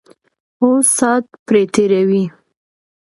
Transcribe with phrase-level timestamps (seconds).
[0.61, 2.23] او سات پرې تېروي.